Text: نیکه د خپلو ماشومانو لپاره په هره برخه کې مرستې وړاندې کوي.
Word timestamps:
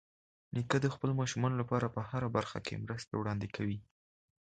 نیکه 0.53 0.77
د 0.81 0.87
خپلو 0.93 1.13
ماشومانو 1.21 1.55
لپاره 1.61 1.93
په 1.95 2.01
هره 2.09 2.27
برخه 2.37 2.57
کې 2.65 2.81
مرستې 2.83 3.13
وړاندې 3.17 3.47
کوي. 3.55 3.77